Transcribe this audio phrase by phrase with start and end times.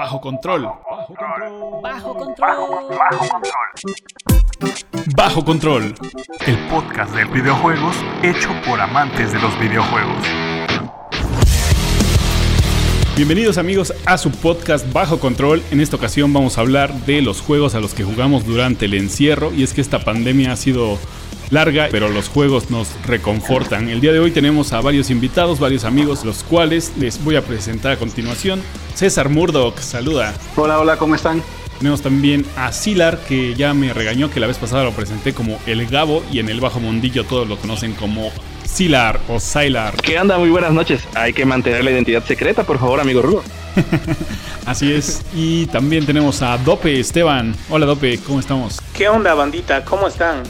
[0.00, 0.62] Bajo control.
[0.62, 1.82] Bajo control.
[1.82, 2.56] Bajo control.
[2.98, 3.52] Bajo control.
[5.14, 5.94] Bajo control.
[6.46, 10.24] El podcast de videojuegos hecho por amantes de los videojuegos.
[13.14, 15.62] Bienvenidos amigos a su podcast Bajo Control.
[15.70, 18.94] En esta ocasión vamos a hablar de los juegos a los que jugamos durante el
[18.94, 20.98] encierro y es que esta pandemia ha sido
[21.50, 23.88] larga, pero los juegos nos reconfortan.
[23.88, 27.42] El día de hoy tenemos a varios invitados, varios amigos, los cuales les voy a
[27.42, 28.62] presentar a continuación.
[28.94, 30.34] César Murdoch, saluda.
[30.56, 31.42] Hola, hola, ¿cómo están?
[31.78, 35.58] Tenemos también a Silar, que ya me regañó que la vez pasada lo presenté como
[35.66, 38.30] El Gabo y en el bajo mundillo todos lo conocen como
[38.64, 39.94] Silar o Silar.
[39.96, 40.36] ¿Qué onda?
[40.36, 41.02] Muy buenas noches.
[41.14, 43.42] Hay que mantener la identidad secreta, por favor, amigo Rudo.
[44.66, 45.22] Así es.
[45.34, 47.54] Y también tenemos a Dope Esteban.
[47.70, 48.78] Hola Dope, ¿cómo estamos?
[48.94, 49.82] ¿Qué onda, bandita?
[49.82, 50.42] ¿Cómo están?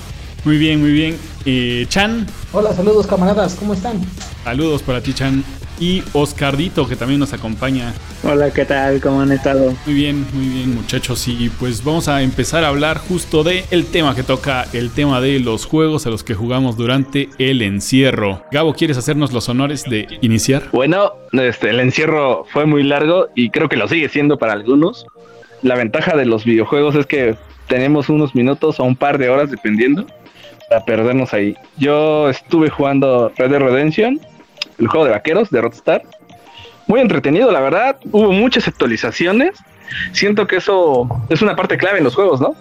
[0.44, 1.18] Muy bien, muy bien.
[1.44, 2.26] Eh, Chan.
[2.52, 4.00] Hola, saludos camaradas, ¿cómo están?
[4.44, 5.44] Saludos para ti, Chan.
[5.78, 7.94] Y Oscardito, que también nos acompaña.
[8.22, 9.00] Hola, ¿qué tal?
[9.00, 9.74] ¿Cómo han estado?
[9.86, 11.26] Muy bien, muy bien, muchachos.
[11.26, 15.20] Y pues vamos a empezar a hablar justo de el tema que toca, el tema
[15.20, 18.42] de los juegos a los que jugamos durante el encierro.
[18.52, 20.64] Gabo, ¿quieres hacernos los honores de iniciar?
[20.72, 25.06] Bueno, este, el encierro fue muy largo y creo que lo sigue siendo para algunos.
[25.62, 27.36] La ventaja de los videojuegos es que
[27.68, 30.04] tenemos unos minutos o un par de horas, dependiendo,
[30.70, 31.56] a perdernos ahí.
[31.76, 34.20] Yo estuve jugando Red Dead Redemption,
[34.78, 36.02] el juego de vaqueros de Rockstar.
[36.86, 37.96] Muy entretenido, la verdad.
[38.10, 39.58] Hubo muchas actualizaciones.
[40.12, 42.54] Siento que eso es una parte clave en los juegos, ¿no?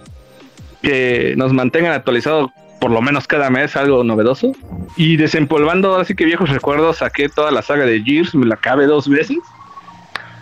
[0.82, 2.50] Que nos mantengan actualizados
[2.80, 4.52] por lo menos cada mes algo novedoso.
[4.96, 8.86] Y desempolvando así que viejos recuerdos, saqué toda la saga de Gears, me la acabé
[8.86, 9.38] dos veces.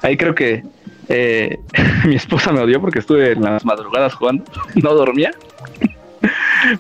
[0.02, 0.64] Ahí creo que
[1.10, 1.58] eh,
[2.06, 4.44] mi esposa me odió porque estuve en las madrugadas jugando,
[4.76, 5.32] no dormía.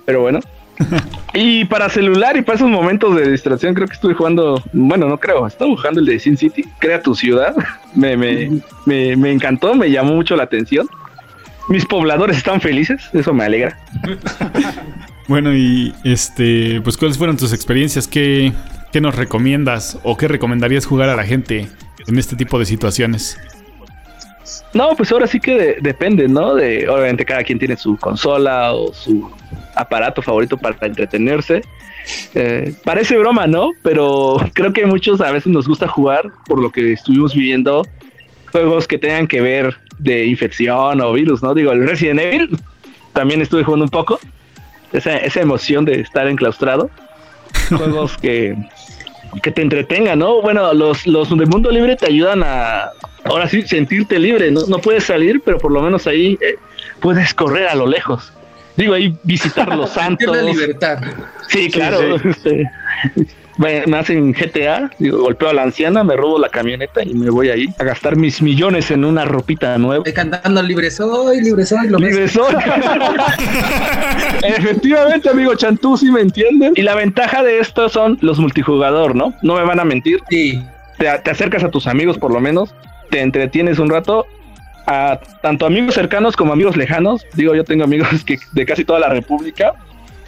[0.06, 0.40] Pero bueno,
[1.33, 5.17] y para celular y para esos momentos de distracción, creo que estuve jugando, bueno, no
[5.17, 7.56] creo, estaba jugando el de Sin City, Crea tu ciudad.
[7.95, 10.88] Me, me, me, encantó, me llamó mucho la atención.
[11.67, 13.75] Mis pobladores están felices, eso me alegra.
[15.28, 18.07] bueno, y este, pues, ¿cuáles fueron tus experiencias?
[18.07, 18.53] ¿Qué,
[18.91, 21.68] ¿Qué nos recomiendas o qué recomendarías jugar a la gente
[22.06, 23.40] en este tipo de situaciones?
[24.74, 26.56] No, pues ahora sí que depende, ¿no?
[26.56, 29.30] De, obviamente cada quien tiene su consola o su
[29.75, 31.62] aparato favorito para entretenerse.
[32.34, 33.72] Eh, parece broma, ¿no?
[33.84, 37.85] Pero creo que muchos a veces nos gusta jugar, por lo que estuvimos viviendo,
[38.52, 41.53] juegos que tengan que ver de infección o virus, ¿no?
[41.53, 42.58] Digo, el Resident Evil
[43.14, 44.19] también estuve jugando un poco.
[44.94, 46.90] Esa, esa emoción de estar enclaustrado.
[47.69, 48.56] juegos que,
[49.42, 50.42] que te entretengan, ¿no?
[50.42, 52.92] Bueno, los, los de mundo libre te ayudan a,
[53.24, 54.66] ahora sí, sentirte libre, ¿no?
[54.68, 56.56] No puedes salir, pero por lo menos ahí eh,
[57.00, 58.34] puedes correr a lo lejos.
[58.76, 60.36] Digo, ahí visitar los santos.
[60.36, 61.00] la libertad.
[61.48, 62.16] Sí, claro.
[62.16, 62.70] Este,
[63.57, 67.50] me hacen GTA, digo, golpeo a la anciana, me robo la camioneta y me voy
[67.50, 70.03] ahí a gastar mis millones en una ropita nueva.
[70.13, 72.53] cantando libre soy, libre soy, lo Libre soy.
[74.44, 76.73] Efectivamente, amigo Chantú, sí me entienden.
[76.75, 79.34] Y la ventaja de esto son los multijugador, ¿no?
[79.41, 80.22] No me van a mentir.
[80.29, 80.62] Sí.
[80.97, 82.73] Te, te acercas a tus amigos por lo menos,
[83.09, 84.25] te entretienes un rato
[84.88, 87.25] a tanto amigos cercanos como amigos lejanos.
[87.34, 89.73] Digo, yo tengo amigos que de casi toda la República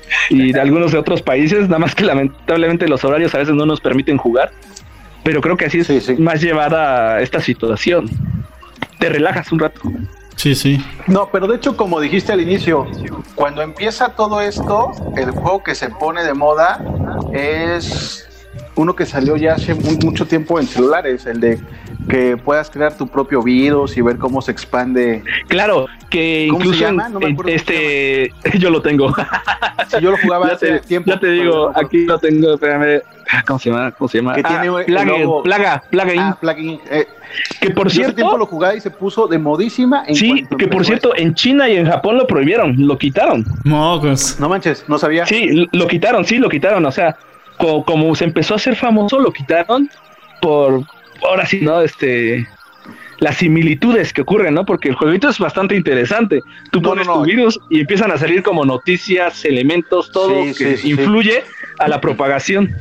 [0.30, 3.66] y de algunos de otros países, nada más que lamentablemente los horarios a veces no
[3.66, 4.52] nos permiten jugar.
[5.24, 8.10] Pero creo que así es más llevada esta situación.
[9.00, 9.82] Te relajas un rato.
[10.36, 10.82] Sí, sí.
[11.08, 12.88] No, pero de hecho, como dijiste al inicio,
[13.36, 16.82] cuando empieza todo esto, el juego que se pone de moda
[17.34, 18.29] es
[18.80, 21.60] uno que salió ya hace mucho tiempo en celulares, el de
[22.10, 25.22] que puedas crear tu propio virus y ver cómo se expande.
[25.50, 26.86] Claro, que incluso
[27.46, 29.14] este yo lo tengo.
[30.02, 31.12] yo lo jugaba hace tiempo.
[31.12, 33.02] Ya te digo, aquí lo tengo, espérame.
[33.46, 33.92] ¿Cómo se llama?
[33.92, 34.36] ¿Cómo se llama?
[34.36, 36.80] Que tiene ah, plaga, plaga, ah, plugin.
[36.90, 37.06] Eh,
[37.60, 40.06] que por cierto, tiempo lo jugaba y se puso de modísima.
[40.14, 43.46] sí, que por cierto, en China y en Japón lo prohibieron, lo quitaron.
[43.66, 44.02] No,
[44.40, 45.26] no manches, no sabía.
[45.26, 46.86] Sí, lo quitaron, sí, lo quitaron.
[46.86, 47.18] O sea,
[47.60, 49.90] como, se empezó a hacer famoso, lo quitaron
[50.42, 50.84] por,
[51.28, 51.82] ahora sí, ¿no?
[51.82, 52.48] Este,
[53.20, 54.66] las similitudes que ocurren, ¿no?
[54.66, 56.42] Porque el jueguito es bastante interesante.
[56.72, 61.44] Tú pones tu virus y empiezan a salir como noticias, elementos, todo que influye
[61.80, 62.74] a la propagación.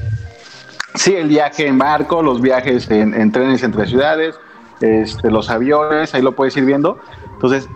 [0.94, 4.36] Sí, el viaje en barco, los viajes en, en, trenes entre ciudades,
[4.80, 7.00] este, los aviones, ahí lo puedes ir viendo.
[7.34, 7.68] Entonces,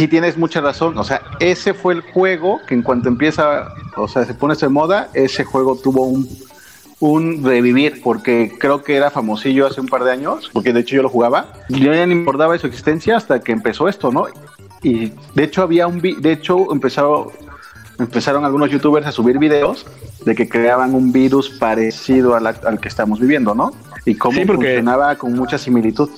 [0.00, 0.96] sí tienes mucha razón.
[0.96, 4.68] O sea, ese fue el juego que en cuanto empieza, o sea, se pone de
[4.70, 6.26] moda, ese juego tuvo un,
[7.00, 10.96] un revivir, porque creo que era famosillo hace un par de años, porque de hecho
[10.96, 11.52] yo lo jugaba.
[11.68, 14.24] Yo ya ni importaba de su existencia hasta que empezó esto, ¿no?
[14.82, 17.26] Y de hecho había un, de hecho empezaron,
[17.98, 19.84] empezaron algunos youtubers a subir videos
[20.24, 23.72] de que creaban un virus parecido al que estamos viviendo, ¿no?
[24.06, 26.08] Y cómo funcionaba con mucha similitud.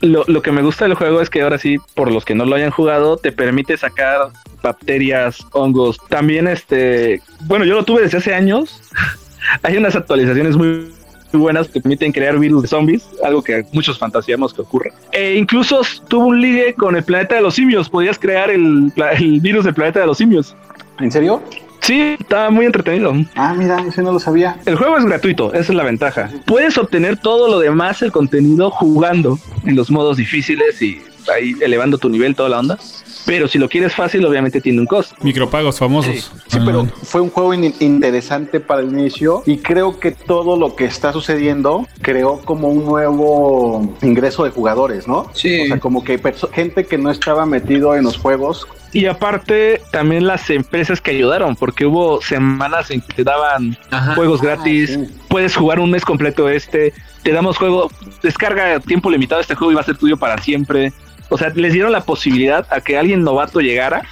[0.00, 2.46] Lo, lo que me gusta del juego es que ahora sí, por los que no
[2.46, 4.30] lo hayan jugado, te permite sacar
[4.62, 5.98] bacterias, hongos.
[6.08, 8.82] También este, bueno, yo lo tuve desde hace años.
[9.62, 10.92] Hay unas actualizaciones muy
[11.32, 14.90] buenas que permiten crear virus de zombies, algo que muchos fantaseamos que ocurra.
[15.12, 19.40] E incluso tuvo un ligue con el planeta de los simios, podías crear el, el
[19.40, 20.56] virus del planeta de los simios.
[20.98, 21.42] ¿En serio?
[21.80, 23.14] Sí, estaba muy entretenido.
[23.34, 24.58] Ah, mira, ese no lo sabía.
[24.66, 26.30] El juego es gratuito, esa es la ventaja.
[26.46, 31.02] Puedes obtener todo lo demás, el contenido, jugando en los modos difíciles y
[31.34, 32.78] ahí elevando tu nivel, toda la onda.
[33.26, 35.14] Pero si lo quieres fácil, obviamente tiene un costo.
[35.22, 36.32] Micropagos famosos.
[36.48, 40.74] Sí, pero fue un juego in- interesante para el inicio y creo que todo lo
[40.76, 45.30] que está sucediendo creó como un nuevo ingreso de jugadores, ¿no?
[45.34, 45.62] Sí.
[45.62, 46.20] O sea, como que
[46.52, 48.66] gente que no estaba metido en los juegos.
[48.92, 54.16] Y aparte, también las empresas que ayudaron, porque hubo semanas en que te daban Ajá.
[54.16, 55.14] juegos gratis, sí.
[55.28, 57.88] puedes jugar un mes completo este, te damos juego,
[58.22, 60.92] descarga a tiempo limitado este juego y va a ser tuyo para siempre.
[61.30, 64.02] O sea, les dieron la posibilidad a que alguien novato llegara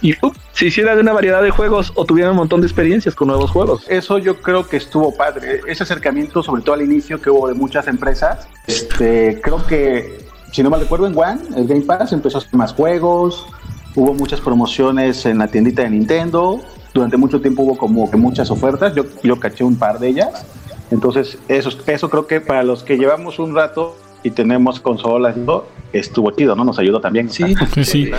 [0.00, 0.34] y ¡up!
[0.52, 3.50] se hiciera de una variedad de juegos o tuviera un montón de experiencias con nuevos
[3.50, 3.84] juegos.
[3.88, 5.60] Eso yo creo que estuvo padre.
[5.66, 10.62] Ese acercamiento, sobre todo al inicio que hubo de muchas empresas, este, creo que, si
[10.62, 13.46] no mal recuerdo, en One, el Game Pass empezó a hacer más juegos,
[13.94, 16.60] hubo muchas promociones en la tiendita de Nintendo,
[16.94, 20.46] durante mucho tiempo hubo como que muchas ofertas, yo, yo caché un par de ellas.
[20.90, 25.40] Entonces, eso, eso creo que para los que llevamos un rato y tenemos consolas, y
[25.44, 26.64] todo, estuvo chido, ¿no?
[26.64, 27.28] Nos ayudó también.
[27.30, 28.10] Sí, Sí.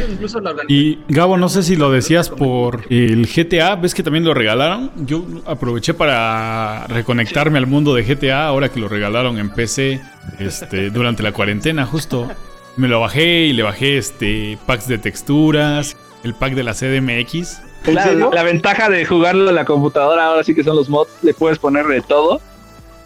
[0.67, 4.91] Y Gabo, no sé si lo decías por el GTA, ves que también lo regalaron.
[5.05, 10.01] Yo aproveché para reconectarme al mundo de GTA ahora que lo regalaron en PC
[10.39, 12.27] este, durante la cuarentena, justo.
[12.75, 17.61] Me lo bajé y le bajé este packs de texturas, el pack de la CDMX.
[17.85, 18.31] ¿En La, serio?
[18.33, 21.59] la ventaja de jugarlo en la computadora ahora sí que son los mods, le puedes
[21.59, 22.41] poner de todo.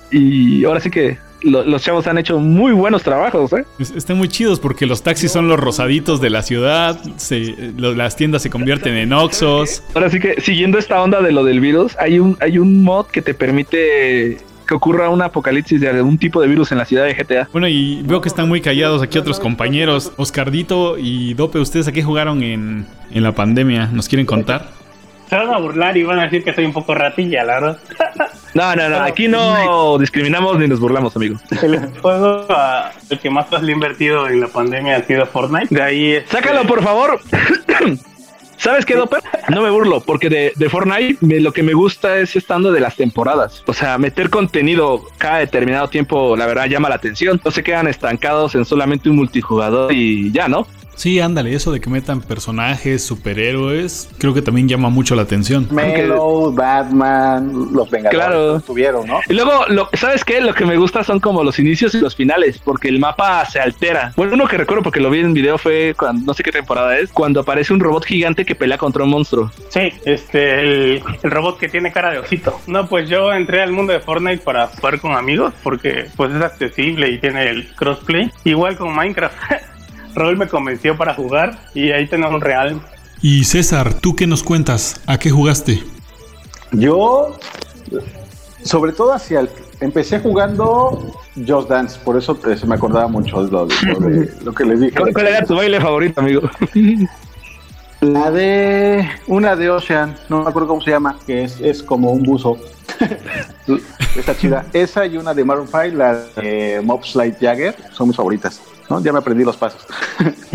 [0.09, 3.63] Y ahora sí que lo- los chavos han hecho muy buenos trabajos, ¿eh?
[3.79, 7.93] Es- Están muy chidos porque los taxis son los rosaditos de la ciudad, se- lo-
[7.93, 9.83] las tiendas se convierten en Oxos.
[9.93, 13.05] Ahora sí que siguiendo esta onda de lo del virus, hay un, hay un mod
[13.07, 14.37] que te permite
[14.67, 17.47] que ocurra un apocalipsis de algún tipo de virus en la ciudad de GTA.
[17.53, 20.11] Bueno, y veo que están muy callados aquí otros compañeros.
[20.17, 23.85] Oscardito y Dope, ¿ustedes a qué jugaron en, en la pandemia?
[23.93, 24.69] ¿Nos quieren contar?
[25.29, 27.77] Se van a burlar y van a decir que soy un poco ratilla, la verdad.
[28.57, 31.37] No, no, no, aquí no discriminamos ni nos burlamos, amigo.
[31.61, 35.67] El juego ah, el que más le he invertido en la pandemia ha sido Fortnite.
[35.73, 37.19] De ahí este, Sácalo, por favor.
[38.57, 39.21] ¿Sabes qué, Doper?
[39.49, 42.79] No me burlo, porque de, de Fortnite me- lo que me gusta es estando de
[42.79, 43.63] las temporadas.
[43.67, 47.39] O sea, meter contenido cada determinado tiempo, la verdad, llama la atención.
[47.45, 50.65] No se quedan estancados en solamente un multijugador y ya, ¿no?
[50.97, 55.67] Sí, ándale, eso de que metan personajes, superhéroes, creo que también llama mucho la atención.
[55.71, 58.55] Melo, Batman, los Vengadores Claro.
[58.57, 59.19] estuvieron, ¿no?
[59.29, 60.41] Y luego, lo, ¿sabes qué?
[60.41, 63.59] Lo que me gusta son como los inicios y los finales, porque el mapa se
[63.59, 64.11] altera.
[64.15, 66.97] Bueno, uno que recuerdo porque lo vi en video fue cuando, no sé qué temporada
[66.97, 69.51] es, cuando aparece un robot gigante que pelea contra un monstruo.
[69.69, 72.59] Sí, este, el, el robot que tiene cara de osito.
[72.65, 76.41] No, pues yo entré al mundo de Fortnite para jugar con amigos porque pues es
[76.41, 78.31] accesible y tiene el crossplay.
[78.45, 79.35] Igual con Minecraft.
[80.17, 82.81] Raúl me convenció para jugar y ahí tenemos un real.
[83.21, 84.99] Y César, ¿tú qué nos cuentas?
[85.05, 85.83] ¿A qué jugaste?
[86.71, 87.37] Yo,
[88.63, 89.49] sobre todo hacia el.
[89.79, 91.13] Empecé jugando
[91.47, 94.65] Just Dance, por eso se me acordaba mucho de lo, de- lo de- lo que
[94.65, 94.97] les dije.
[94.99, 96.41] ¿Cuál, cuál era tu baile favorito, amigo?
[98.01, 99.07] La de.
[99.27, 102.57] Una de Ocean, no me acuerdo cómo se llama, que es, es como un buzo.
[104.15, 104.65] Está chida.
[104.73, 108.61] Esa y una de Maroon 5, la de Mob Slide Jagger, son mis favoritas.
[108.89, 109.01] ¿No?
[109.01, 109.85] Ya me aprendí los pasos.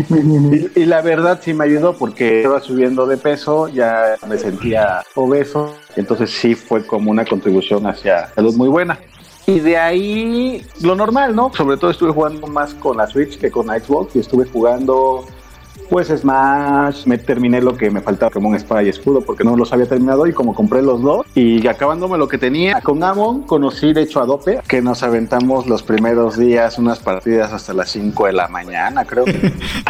[0.75, 5.75] y, la verdad sí me ayudó porque estaba subiendo de peso, ya me sentía obeso.
[5.95, 8.99] Entonces sí fue como una contribución hacia salud muy buena.
[9.45, 11.51] Y de ahí lo normal, ¿no?
[11.53, 15.25] Sobre todo estuve jugando más con la Switch que con la Xbox y estuve jugando
[15.89, 19.55] pues Smash, me terminé lo que me faltaba como un espada y escudo porque no
[19.55, 23.43] los había terminado y como compré los dos y acabándome lo que tenía con Amon
[23.43, 27.91] conocí de hecho a Dope que nos aventamos los primeros días unas partidas hasta las
[27.91, 29.25] 5 de la mañana creo.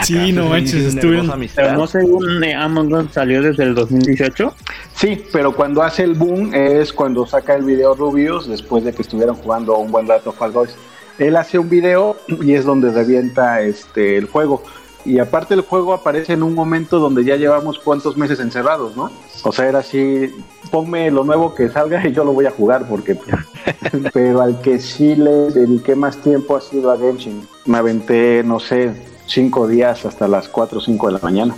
[0.04, 1.32] Sí, no manches, estuvieron...
[1.56, 4.54] Pero no según eh, Among Us salió desde el 2018.
[4.96, 9.02] Sí, pero cuando hace el boom es cuando saca el video Rubius después de que
[9.02, 10.76] estuvieron jugando un buen rato Fall Guys.
[11.20, 14.64] Él hace un video y es donde revienta este el juego.
[15.06, 19.12] Y aparte el juego aparece en un momento donde ya llevamos cuántos meses encerrados, ¿no?
[19.44, 20.34] O sea, era así,
[20.72, 23.18] ponme lo nuevo que salga y yo lo voy a jugar porque...
[24.14, 27.46] Pero al que sí le dediqué más tiempo ha sido a Genshin.
[27.66, 28.94] Me aventé, no sé,
[29.28, 31.56] cinco días hasta las 4 o 5 de la mañana.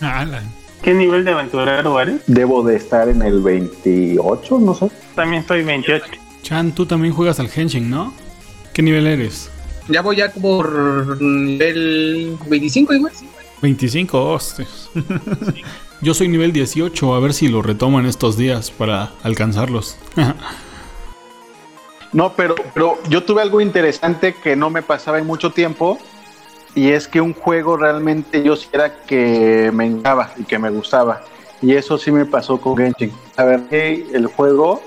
[0.82, 2.22] ¿Qué nivel de aventurero eres?
[2.26, 4.88] Debo de estar en el 28, no sé.
[5.14, 6.06] También estoy 28.
[6.42, 8.14] Chan, tú también juegas al Henshin, ¿no?
[8.72, 9.50] ¿Qué nivel eres?
[9.90, 13.12] Ya voy ya por nivel 25 igual.
[13.60, 14.90] 25, hostias.
[16.00, 19.96] Yo soy nivel 18, a ver si lo retoman estos días para alcanzarlos.
[22.12, 25.96] No, pero, pero yo tuve algo interesante que no me pasaba en mucho tiempo.
[26.74, 30.70] Y es que un juego realmente yo sí era que me encantaba y que me
[30.70, 31.22] gustaba.
[31.62, 33.12] Y eso sí me pasó con Genshin.
[33.36, 34.82] A ver, que el juego,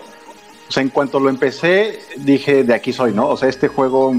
[0.68, 3.30] o sea, en cuanto lo empecé, dije, de aquí soy, ¿no?
[3.30, 4.14] O sea, este juego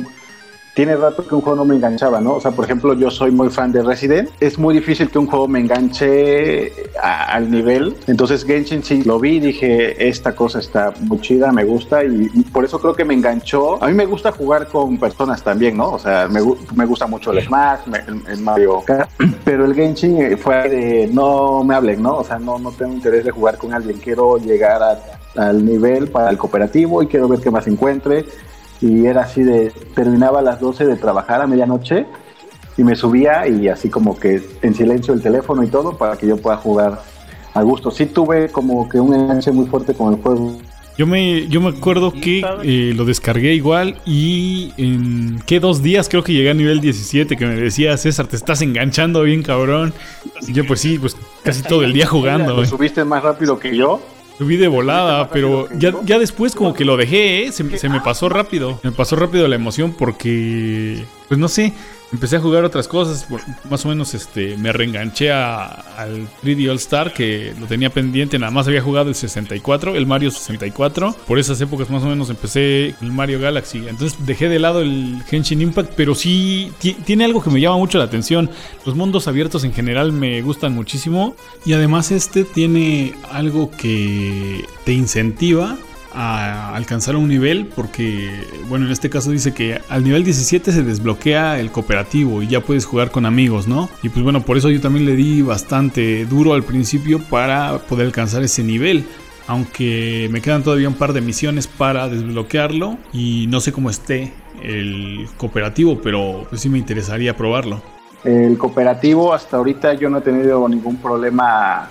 [0.75, 2.35] tiene rato que un juego no me enganchaba, ¿no?
[2.35, 4.28] O sea, por ejemplo, yo soy muy fan de Resident.
[4.40, 7.97] Es muy difícil que un juego me enganche a- al nivel.
[8.09, 12.28] Entonces Genshin sí lo vi y dije, esta cosa está muy chida, me gusta y
[12.52, 13.83] por eso creo que me enganchó.
[13.83, 15.93] A mí me gusta jugar con personas también, ¿no?
[15.93, 16.40] O sea, me,
[16.75, 19.09] me gusta mucho el Smash, me- el, el Mario Kart,
[19.45, 22.16] pero el Genshin eh, fue de no me hablen, ¿no?
[22.16, 23.99] O sea, no, no tengo interés de jugar con alguien.
[23.99, 24.99] Quiero llegar a-
[25.37, 28.25] al nivel para el cooperativo y quiero ver qué más encuentre
[28.85, 32.05] y era así de terminaba a las 12 de trabajar a medianoche
[32.76, 36.26] y me subía y así como que en silencio el teléfono y todo para que
[36.26, 37.00] yo pueda jugar
[37.55, 37.91] a gusto.
[37.91, 40.59] Sí tuve como que un enganche muy fuerte con el juego.
[40.99, 46.11] Yo me, yo me acuerdo que eh, lo descargué igual y en qué dos días
[46.11, 49.95] creo que llegué a nivel 17 que me decía César, te estás enganchando bien cabrón.
[50.47, 52.57] Y yo pues sí, pues casi todo el día jugando.
[52.59, 54.03] Lo subiste más rápido que yo.
[54.38, 57.53] Subí de volada, pero ya, ya después como que lo dejé, ¿eh?
[57.53, 58.81] se, se me pasó rápido.
[58.83, 61.73] Me pasó rápido la emoción porque, pues no sé,
[62.14, 63.26] empecé a jugar otras cosas.
[63.68, 65.64] Más o menos este, me reenganché a-
[65.99, 68.38] al 3D All Star que lo tenía pendiente.
[68.38, 71.14] Nada más había jugado el 64, el Mario 64.
[71.26, 73.78] Por esas épocas más o menos empecé el Mario Galaxy.
[73.88, 77.76] Entonces dejé de lado el Genshin Impact, pero sí ti- tiene algo que me llama
[77.76, 78.50] mucho la atención.
[78.87, 81.35] Los mundos abiertos en general me gustan muchísimo.
[81.66, 85.76] Y además este tiene algo que te incentiva
[86.14, 88.30] a alcanzar un nivel porque,
[88.68, 92.61] bueno, en este caso dice que al nivel 17 se desbloquea el cooperativo y ya
[92.61, 93.88] puedes jugar con amigos, ¿no?
[94.02, 98.06] Y pues bueno, por eso yo también le di bastante duro al principio para poder
[98.06, 99.04] alcanzar ese nivel.
[99.47, 104.33] Aunque me quedan todavía un par de misiones para desbloquearlo y no sé cómo esté
[104.62, 107.83] el cooperativo, pero pues sí me interesaría probarlo.
[108.25, 111.90] El cooperativo hasta ahorita yo no he tenido ningún problema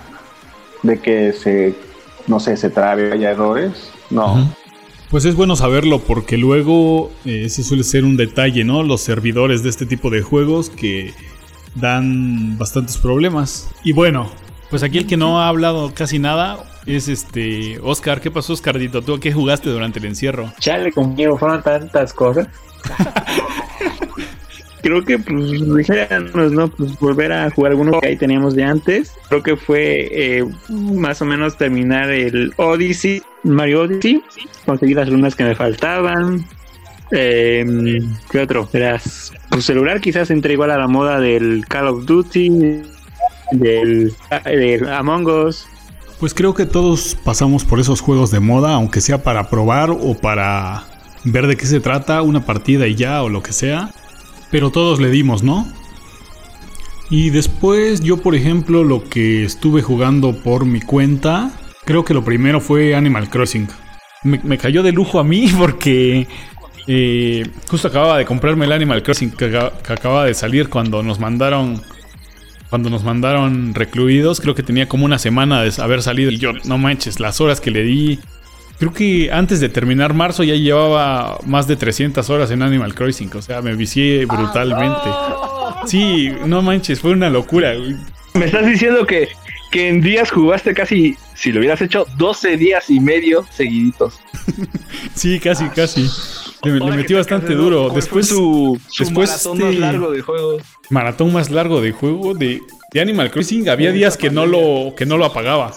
[0.82, 1.76] de que se,
[2.26, 3.90] no sé, se trabe, haya errores.
[4.14, 4.54] No.
[5.10, 8.82] Pues es bueno saberlo porque luego eh, ese suele ser un detalle, ¿no?
[8.82, 11.12] Los servidores de este tipo de juegos que
[11.74, 13.70] dan bastantes problemas.
[13.82, 14.30] Y bueno,
[14.70, 18.20] pues aquí el que no ha hablado casi nada es este Oscar.
[18.20, 19.02] ¿Qué pasó, Oscardito?
[19.02, 20.52] ¿Tú a qué jugaste durante el encierro?
[20.58, 22.48] Chale, conmigo fueron tantas cosas.
[24.84, 26.68] Creo que, pues, dijéramos, ¿no?
[26.68, 29.14] Pues volver a jugar algunos que ahí teníamos de antes.
[29.30, 34.22] Creo que fue eh, más o menos terminar el Odyssey, Mario Odyssey,
[34.66, 36.44] conseguir las lunas que me faltaban.
[37.12, 37.98] Eh,
[38.30, 38.68] ¿Qué otro?
[38.70, 42.82] Verás, pues celular quizás entre igual a la moda del Call of Duty,
[43.52, 44.12] del,
[44.44, 45.66] del Among Us.
[46.20, 50.14] Pues creo que todos pasamos por esos juegos de moda, aunque sea para probar o
[50.14, 50.84] para
[51.24, 53.90] ver de qué se trata, una partida y ya o lo que sea.
[54.54, 55.66] Pero todos le dimos, ¿no?
[57.10, 61.50] Y después yo, por ejemplo, lo que estuve jugando por mi cuenta,
[61.84, 63.66] creo que lo primero fue Animal Crossing.
[64.22, 66.28] Me, cayó de lujo a mí porque
[66.86, 71.18] eh, justo acababa de comprarme el Animal Crossing que, que acaba de salir cuando nos
[71.18, 71.82] mandaron
[72.70, 76.30] cuando nos mandaron recluidos, creo que tenía como una semana de haber salido.
[76.30, 78.20] Y yo, no manches, las horas que le di.
[78.78, 83.30] Creo que antes de terminar marzo ya llevaba más de 300 horas en Animal Crossing.
[83.34, 85.10] O sea, me vicié brutalmente.
[85.86, 87.72] Sí, no manches, fue una locura.
[88.34, 89.28] Me estás diciendo que,
[89.70, 94.14] que en días jugaste casi, si lo hubieras hecho, 12 días y medio seguiditos.
[95.14, 96.08] Sí, casi, casi.
[96.64, 97.88] Le, le metí bastante duro.
[97.90, 100.56] Después, su, su después, maratón este- más largo de juego.
[100.90, 102.60] maratón más largo de juego de,
[102.92, 103.68] de Animal Crossing.
[103.68, 105.72] Había días que no lo, que no lo apagaba.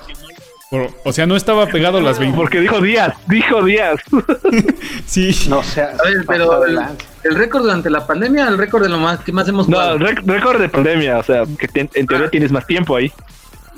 [0.70, 2.36] Por- o sea, no estaba pegado a las 20.
[2.36, 3.96] Porque dijo días, dijo días.
[5.06, 5.34] Sí.
[5.48, 5.92] No sea.
[6.00, 6.78] A ver, pero el,
[7.24, 10.60] el récord durante la pandemia, el récord de lo más que más hemos No, récord
[10.60, 13.12] de pandemia, o sea, que te- en teoría tienes más tiempo ahí.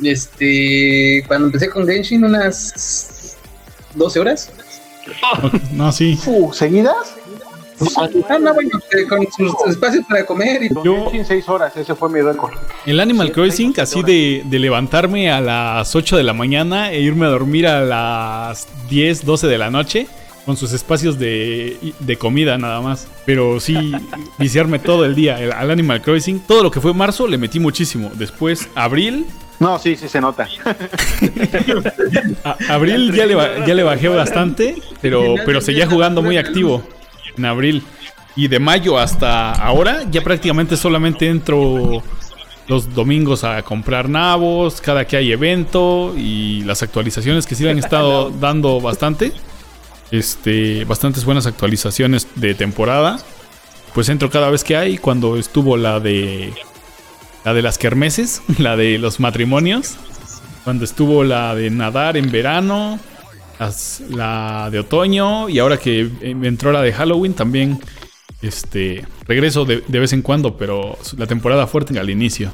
[0.03, 3.36] Este, cuando empecé con Genshin, unas
[3.93, 4.51] 12 horas.
[5.74, 6.19] No, sí.
[6.25, 7.15] Uh, ¿Seguidas?
[8.29, 8.71] Ah, no, bueno,
[9.07, 12.53] con sus espacios para comer y Yo- en seis horas, ese fue mi récord.
[12.86, 17.25] El Animal Crossing, así de, de levantarme a las 8 de la mañana e irme
[17.25, 20.07] a dormir a las 10, 12 de la noche,
[20.45, 23.07] con sus espacios de, de comida nada más.
[23.25, 23.93] Pero sí,
[24.38, 26.39] viciarme todo el día el- al Animal Crossing.
[26.41, 28.12] Todo lo que fue marzo le metí muchísimo.
[28.15, 29.25] Después, abril.
[29.59, 30.48] No, sí, sí se nota.
[32.43, 33.36] a- abril ya le,
[33.67, 36.83] ya le bajé bastante, pero, pero seguía jugando muy activo
[37.39, 37.84] en abril.
[38.36, 42.03] Y de mayo hasta ahora ya prácticamente solamente entro
[42.67, 47.72] los domingos a comprar nabos, cada que hay evento y las actualizaciones que sí le
[47.72, 49.34] han estado dando bastante.
[50.12, 53.17] Este, bastantes buenas actualizaciones de temporada.
[53.93, 54.98] Pues entro cada vez que hay.
[55.00, 56.53] Cuando estuvo la de
[57.43, 59.96] la de las kermeses, la de los matrimonios,
[60.63, 63.00] cuando estuvo la de nadar en verano,
[64.10, 67.80] la de otoño y ahora que entró la de Halloween también
[68.42, 72.51] este regreso de, vez en cuando, pero la temporada fuerte al inicio.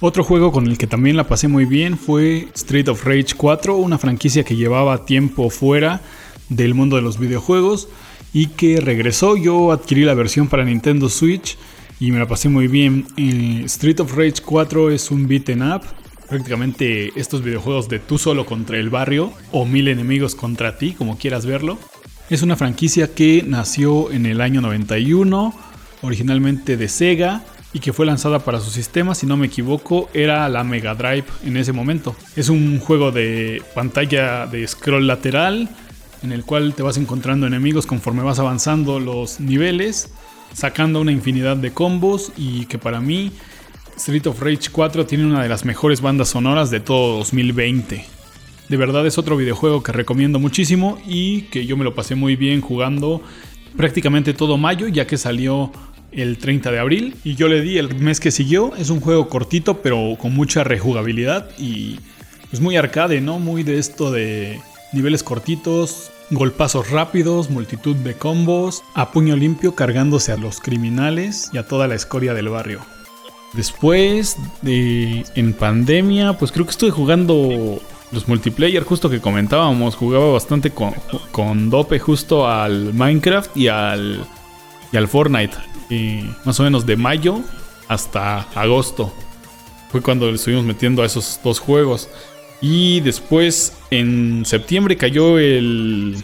[0.00, 3.76] Otro juego con el que también la pasé muy bien fue Street of Rage 4,
[3.76, 6.00] una franquicia que llevaba tiempo fuera
[6.48, 7.88] del mundo de los videojuegos
[8.32, 9.36] y que regresó.
[9.36, 11.56] Yo adquirí la versión para Nintendo Switch
[12.00, 13.06] y me la pasé muy bien.
[13.16, 15.82] Eh, Street of Rage 4 es un beaten up.
[16.32, 21.18] Prácticamente estos videojuegos de tú solo contra el barrio o mil enemigos contra ti, como
[21.18, 21.78] quieras verlo.
[22.30, 25.54] Es una franquicia que nació en el año 91,
[26.00, 30.48] originalmente de Sega y que fue lanzada para su sistema, si no me equivoco, era
[30.48, 32.16] la Mega Drive en ese momento.
[32.34, 35.68] Es un juego de pantalla de scroll lateral
[36.22, 40.08] en el cual te vas encontrando enemigos conforme vas avanzando los niveles,
[40.54, 43.32] sacando una infinidad de combos y que para mí
[43.96, 48.04] Street of Rage 4 tiene una de las mejores bandas sonoras de todo 2020.
[48.68, 52.36] De verdad es otro videojuego que recomiendo muchísimo y que yo me lo pasé muy
[52.36, 53.22] bien jugando
[53.76, 55.72] prácticamente todo mayo ya que salió
[56.10, 58.74] el 30 de abril y yo le di el mes que siguió.
[58.76, 61.98] Es un juego cortito pero con mucha rejugabilidad y
[62.52, 63.38] es muy arcade, ¿no?
[63.38, 64.60] Muy de esto de
[64.92, 71.58] niveles cortitos, golpazos rápidos, multitud de combos, a puño limpio cargándose a los criminales y
[71.58, 72.80] a toda la escoria del barrio.
[73.52, 77.80] Después de en pandemia, pues creo que estuve jugando
[78.10, 80.94] los multiplayer justo que comentábamos, jugaba bastante con,
[81.30, 84.24] con dope justo al Minecraft y al
[84.92, 85.56] y al Fortnite,
[85.90, 87.40] eh, más o menos de mayo
[87.88, 89.12] hasta agosto.
[89.90, 92.08] Fue cuando le estuvimos metiendo a esos dos juegos.
[92.60, 96.22] Y después en septiembre cayó el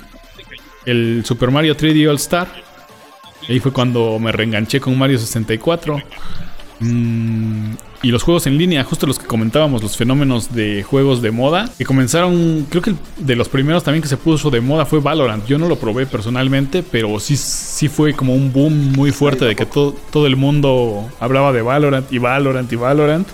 [0.87, 2.49] el Super Mario 3D All Star.
[3.49, 6.01] Ahí fue cuando me reenganché con Mario 64.
[6.81, 11.33] Mm, y los juegos en línea, justo los que comentábamos, los fenómenos de juegos de
[11.33, 15.01] moda, que comenzaron, creo que de los primeros también que se puso de moda fue
[15.01, 15.45] Valorant.
[15.47, 19.57] Yo no lo probé personalmente, pero sí, sí fue como un boom muy fuerte de
[19.57, 23.29] que todo, todo el mundo hablaba de Valorant y Valorant y Valorant.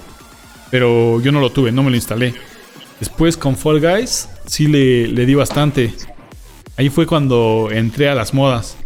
[0.71, 2.35] Pero yo no lo tuve, no me lo instalé.
[2.99, 5.93] Después con Fall Guys, sí le, le di bastante.
[6.77, 8.77] Ahí fue cuando entré a las modas.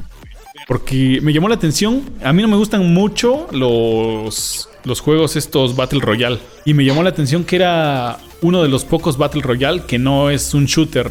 [0.68, 2.02] Porque me llamó la atención.
[2.22, 6.38] A mí no me gustan mucho los, los juegos estos Battle Royale.
[6.66, 10.28] Y me llamó la atención que era uno de los pocos Battle Royale que no
[10.28, 11.10] es un shooter.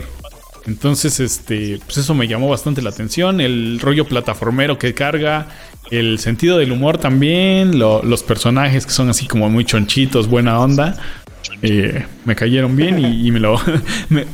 [0.67, 3.41] Entonces, este, pues eso me llamó bastante la atención.
[3.41, 5.47] El rollo plataformero que carga.
[5.89, 7.79] El sentido del humor también.
[7.79, 10.97] lo- los personajes que son así como muy chonchitos, buena onda.
[11.61, 13.59] Eh, me cayeron bien y, me lo
[14.09, 14.25] me,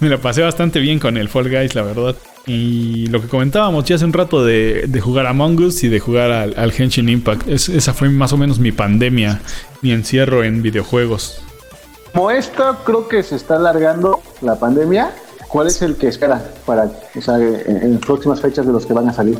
[0.00, 2.14] me pasé bastante bien con el Fall Guys, la verdad.
[2.46, 5.88] Y lo que comentábamos ya hace un rato de, de jugar a Among Us y
[5.88, 7.46] de jugar al, al Henshin Impact.
[7.48, 9.40] Es- esa fue más o menos mi pandemia,
[9.82, 11.42] mi encierro en videojuegos.
[12.14, 15.10] Como esto creo que se está alargando la pandemia,
[15.48, 19.08] ¿cuál es el que espera para, o sea, en próximas fechas de los que van
[19.08, 19.38] a salir?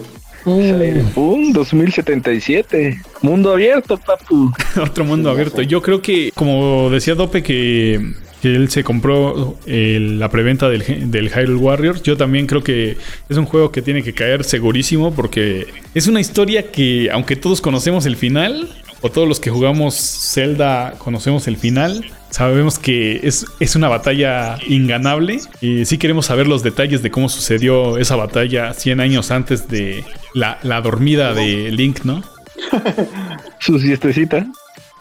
[0.48, 3.00] Un 2077.
[3.22, 4.52] Mundo abierto, papu.
[4.82, 5.62] Otro mundo abierto.
[5.62, 11.10] Yo creo que, como decía Dope, que, que él se compró eh, la preventa del,
[11.10, 12.96] del Hyrule Warriors, yo también creo que
[13.28, 17.60] es un juego que tiene que caer segurísimo porque es una historia que, aunque todos
[17.60, 18.68] conocemos el final,
[19.00, 24.58] o todos los que jugamos Zelda conocemos el final, sabemos que es, es una batalla
[24.66, 29.68] inganable y sí queremos saber los detalles de cómo sucedió esa batalla 100 años antes
[29.68, 32.22] de la, la dormida de Link, ¿no?
[33.58, 34.46] Su siestecita.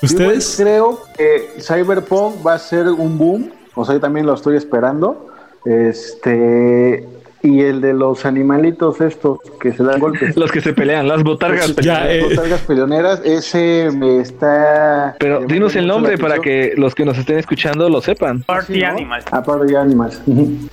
[0.02, 0.58] ¿Ustedes?
[0.58, 4.56] Yo creo que Cyberpunk va a ser un boom, o sea, yo también lo estoy
[4.58, 5.34] esperando.
[5.66, 7.06] Este
[7.44, 10.36] y el de los animalitos estos que se dan golpes.
[10.38, 11.76] Los que se pelean, las botargas.
[11.78, 12.24] Ya, Las eh.
[12.30, 15.16] botargas peleoneras, ese me está.
[15.20, 18.44] Pero me dinos el nombre para que los que nos estén escuchando lo sepan.
[18.44, 18.88] Party Sí, ¿no?
[18.88, 19.24] Animal.
[19.32, 20.22] Aparte de Animals.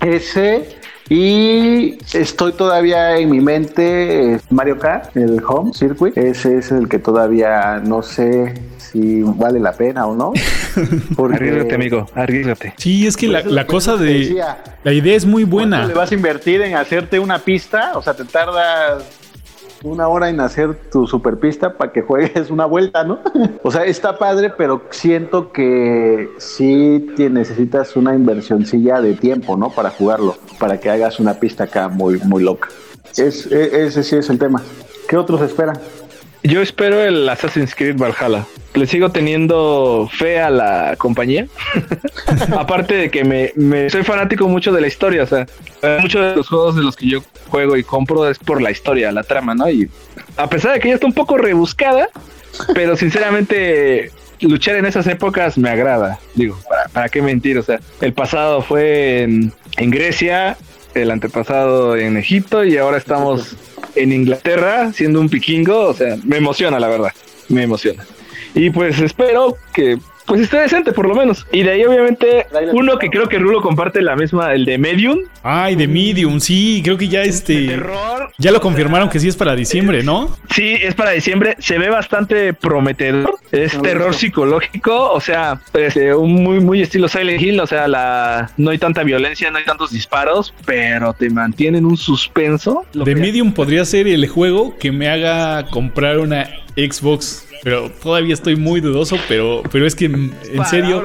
[0.01, 0.77] Ese.
[1.11, 6.17] Y estoy todavía en mi mente es Mario Kart, el Home Circuit.
[6.17, 10.33] Ese es el que todavía no sé si vale la pena o no.
[11.17, 12.75] Porque Arriesgate, amigo, arriesgate.
[12.79, 14.15] Sí, es que la, la cosa de...
[14.15, 15.87] decía, La idea es muy ¿cuánto buena.
[15.87, 17.93] le vas a invertir en hacerte una pista?
[17.97, 19.05] O sea, te tardas
[19.85, 23.21] una hora en hacer tu superpista para que juegues una vuelta, ¿no?
[23.63, 29.71] o sea, está padre, pero siento que sí te necesitas una inversioncilla de tiempo, ¿no?
[29.71, 32.69] Para jugarlo, para que hagas una pista acá muy, muy loca.
[33.17, 34.63] Es, e- ese sí es el tema.
[35.09, 35.77] ¿Qué otros esperan?
[36.45, 38.45] Yo espero el Assassin's Creed Valhalla.
[38.75, 41.47] Le sigo teniendo fe a la compañía.
[42.59, 45.23] Aparte de que me, me- soy fanático mucho de la historia.
[45.23, 45.47] O sea,
[46.01, 49.11] muchos de los juegos de los que yo juego y compro es por la historia,
[49.13, 49.71] la trama, ¿no?
[49.71, 49.89] Y
[50.37, 52.09] a pesar de que ya está un poco rebuscada,
[52.75, 56.19] pero sinceramente luchar en esas épocas me agrada.
[56.35, 57.57] Digo, ¿para, para qué mentir?
[57.59, 60.59] O sea, el pasado fue en, en Grecia,
[60.95, 63.57] el antepasado en Egipto y ahora estamos
[63.97, 65.89] en Inglaterra siendo un vikingo.
[65.89, 67.13] O sea, me emociona, la verdad.
[67.49, 68.05] Me emociona.
[68.55, 71.47] Y pues espero que pues esté decente por lo menos.
[71.53, 75.19] Y de ahí obviamente uno que creo que Rulo comparte la misma, el de Medium.
[75.43, 77.67] Ay, de Medium, sí, creo que ya este.
[77.67, 78.33] Terror.
[78.39, 80.37] Ya lo confirmaron que sí es para diciembre, ¿no?
[80.51, 81.57] Sí, es para diciembre.
[81.59, 83.39] Se ve bastante prometedor.
[83.53, 85.13] Es terror psicológico.
[85.13, 87.61] O sea, este, un muy, muy estilo Silent Hill.
[87.61, 91.97] O sea, la, no hay tanta violencia, no hay tantos disparos, pero te mantienen un
[91.97, 92.87] suspenso.
[92.93, 97.47] De Medium podría ser el juego que me haga comprar una Xbox.
[97.65, 101.03] Pero todavía estoy muy dudoso, pero, pero es que en serio,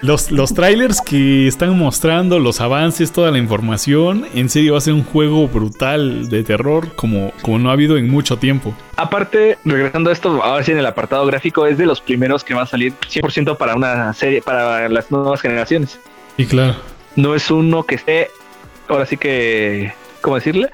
[0.00, 4.80] los, los trailers que están mostrando, los avances, toda la información, en serio va a
[4.80, 8.74] ser un juego brutal de terror como, como no ha habido en mucho tiempo.
[8.96, 12.54] Aparte, regresando a esto, ahora sí en el apartado gráfico, es de los primeros que
[12.54, 16.00] va a salir 100% para una serie, para las nuevas generaciones.
[16.38, 16.74] Y claro.
[17.16, 18.30] No es uno que esté,
[18.88, 20.70] ahora sí que, ¿cómo decirle?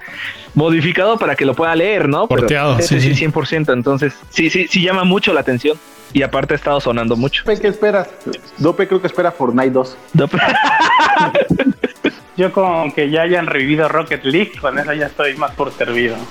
[0.58, 2.26] Modificado para que lo pueda leer, ¿no?
[2.26, 3.26] Pero Porteado, ese sí, sí, sí.
[3.26, 3.72] 100%.
[3.72, 5.78] Entonces, sí, sí, sí llama mucho la atención.
[6.12, 7.44] Y aparte ha estado sonando mucho.
[7.44, 8.08] Dope, ¿Qué esperas?
[8.56, 9.96] Dope creo que espera Fortnite 2.
[12.36, 16.16] Yo con que ya hayan revivido Rocket League, con eso ya estoy más por servido.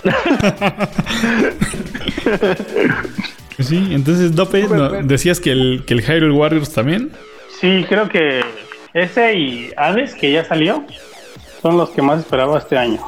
[3.59, 7.11] Sí, entonces Dope, no, decías que el, que el Hyrule Warriors también.
[7.59, 8.41] Sí, creo que
[8.93, 10.85] ese y Hades, que ya salió,
[11.63, 13.01] son los que más esperaba este año.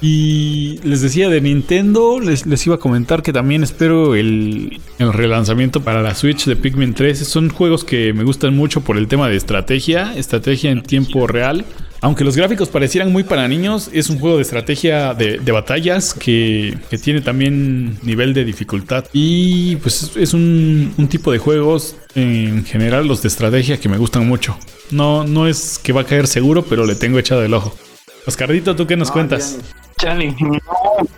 [0.00, 5.12] Y les decía de Nintendo, les, les iba a comentar que también espero el, el
[5.12, 7.18] relanzamiento para la Switch de Pikmin 3.
[7.26, 11.64] Son juegos que me gustan mucho por el tema de estrategia, estrategia en tiempo real.
[12.02, 16.12] Aunque los gráficos parecieran muy para niños, es un juego de estrategia de, de batallas
[16.12, 19.06] que, que tiene también nivel de dificultad.
[19.14, 23.96] Y pues es- un, un tipo de juegos, en general los de estrategia, que me
[23.96, 24.58] gustan mucho.
[24.90, 27.74] No, no es que va a caer seguro, pero le tengo echado el ojo.
[28.26, 29.58] Oscardito, ¿tú qué nos cuentas?
[29.98, 30.58] Chale, no,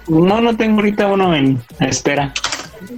[0.08, 2.32] no, no tengo ahorita uno en espera.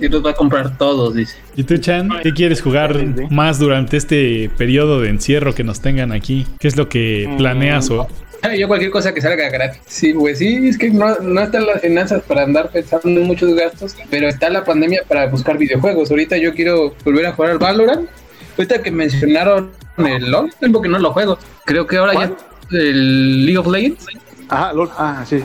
[0.00, 1.36] Y los va a comprar todos, dice.
[1.56, 2.10] ¿Y tú, Chan?
[2.22, 2.96] ¿Qué quieres jugar
[3.30, 6.46] más durante este periodo de encierro que nos tengan aquí?
[6.58, 8.08] ¿Qué es lo que planeas o...?
[8.42, 9.80] Ah, Yo cualquier cosa que salga gratis.
[9.86, 13.52] Sí, pues sí, es que no, no están las finanzas para andar pensando en muchos
[13.54, 16.10] gastos, pero está la pandemia para buscar videojuegos.
[16.10, 18.08] Ahorita yo quiero volver a jugar al Valorant.
[18.56, 21.38] Ahorita que mencionaron el LOL, tiempo que no lo juego.
[21.64, 22.32] Creo que ahora ya
[22.70, 24.06] el League of Legends,
[24.48, 24.90] Ajá, LOL.
[24.96, 25.44] Ah, sí.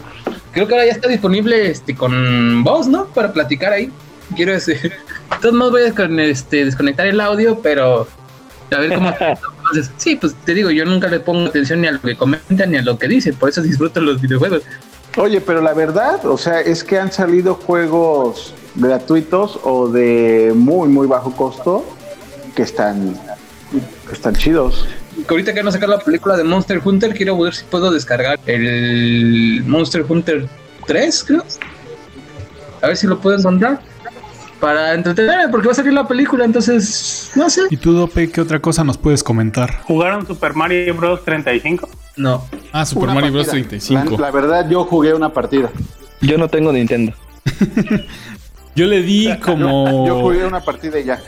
[0.52, 3.06] creo que ahora ya está disponible este con voz, ¿no?
[3.08, 3.92] Para platicar ahí.
[4.36, 8.08] Quiero decir, de todos modos voy a este, desconectar el audio, pero
[8.72, 9.14] a ver cómo.
[9.20, 12.72] Entonces, sí, pues te digo, yo nunca le pongo atención ni a lo que comentan
[12.72, 14.64] ni a lo que dicen, por eso disfruto los videojuegos.
[15.18, 20.90] Oye, pero la verdad, o sea, es que han salido juegos gratuitos o de muy,
[20.90, 21.86] muy bajo costo
[22.56, 23.16] que están,
[24.08, 24.88] que están chidos.
[25.16, 27.92] Que ahorita que van a sacar la película de Monster Hunter, quiero ver si puedo
[27.92, 30.48] descargar el Monster Hunter
[30.88, 31.44] 3, creo.
[32.82, 33.80] A ver si lo puedo encontrar.
[34.60, 37.62] Para entretenerme, porque va a salir la película, entonces, no sé.
[37.70, 39.82] ¿Y tú, Dope, qué otra cosa nos puedes comentar?
[39.84, 41.24] ¿Jugaron Super Mario Bros.
[41.26, 41.90] 35?
[42.16, 42.46] No.
[42.72, 43.48] Ah, Super Una Mario Bros.
[43.48, 43.68] partida.
[43.70, 44.12] 35.
[44.12, 45.70] La, la verdad, yo jugué una partida.
[46.22, 47.14] Yo no tengo Nintendo.
[48.76, 50.08] Yo le di como...
[50.08, 51.22] Yo jugué una partida y ya.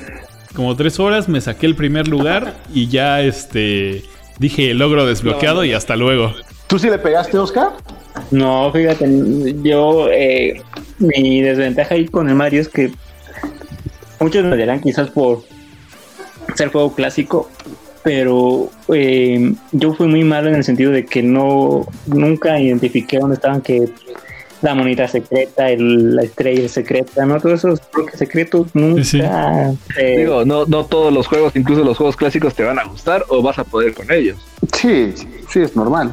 [0.56, 4.04] Como tres horas, me saqué el primer lugar y ya este
[4.40, 6.34] dije logro desbloqueado y hasta luego.
[6.68, 7.74] ¿Tú sí le pegaste, Oscar?
[8.32, 9.08] No, fíjate,
[9.62, 10.62] yo, eh,
[10.98, 12.92] mi desventaja ahí con el Mario es que
[14.20, 15.44] muchos me dirán quizás por
[16.56, 17.50] ser juego clásico,
[18.04, 23.36] pero eh, yo fui muy malo en el sentido de que no, nunca identifiqué dónde
[23.36, 23.90] estaban que
[24.66, 27.40] la monita secreta, el- la estrella secreta, ¿no?
[27.40, 29.04] Todos esos bloques secretos nunca...
[29.04, 29.20] Sí.
[29.22, 33.24] eh, Digo, no, no todos los juegos, incluso los juegos clásicos, te van a gustar
[33.30, 34.38] o vas a poder con ellos.
[34.74, 35.14] Sí,
[35.50, 36.12] sí, es normal.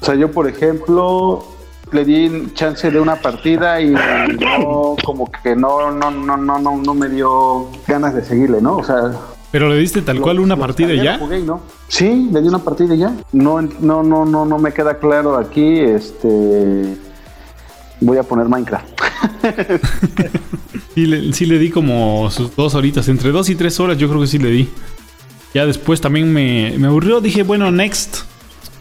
[0.00, 1.44] O sea, yo, por ejemplo,
[1.92, 6.76] le di chance de una partida y no, como que no, no, no, no, no,
[6.76, 8.76] no me dio ganas de seguirle, ¿no?
[8.78, 9.12] O sea,
[9.50, 11.18] Pero le diste tal cual una partida y ya.
[11.18, 11.60] jugué no.
[11.88, 13.12] Sí, le di una partida y ya.
[13.32, 16.96] No, no, no, no, no me queda claro aquí, este,
[18.00, 18.86] voy a poner Minecraft.
[20.94, 24.08] Sí le, sí le di como sus dos horitas, entre dos y tres horas yo
[24.08, 24.68] creo que sí le di.
[25.52, 28.18] Ya después también me, me aburrió, dije, bueno, next.